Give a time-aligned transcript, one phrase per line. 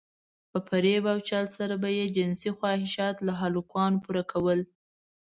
[0.51, 4.59] په فريب او چل سره به يې جنسي خواهشات له هلکانو پوره کول.